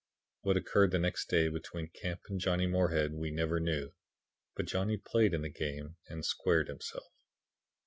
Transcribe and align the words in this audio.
What 0.41 0.57
occurred 0.57 0.89
the 0.89 0.97
next 0.97 1.29
day 1.29 1.47
between 1.47 1.89
Camp 1.89 2.21
and 2.27 2.39
Johnny 2.39 2.65
Moorhead 2.65 3.13
we 3.13 3.29
never 3.29 3.59
knew, 3.59 3.91
but 4.55 4.65
Johnny 4.65 4.97
played 4.97 5.31
in 5.31 5.43
the 5.43 5.49
game 5.49 5.97
and 6.07 6.25
squared 6.25 6.69
himself." 6.69 7.13